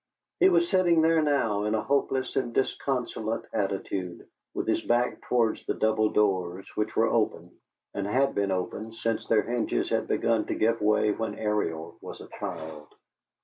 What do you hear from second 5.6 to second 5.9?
the